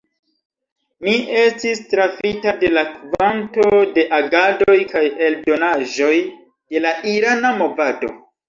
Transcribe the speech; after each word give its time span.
Mi 1.07 1.11
estis 1.41 1.81
trafita 1.91 2.53
de 2.63 2.71
la 2.79 2.85
kvanto 2.95 3.67
de 3.99 4.07
agadoj 4.23 4.79
kaj 4.95 5.05
eldonaĵoj 5.29 6.17
de 6.23 6.87
la 6.89 6.99
irana 7.17 7.57
movado. 7.63 8.15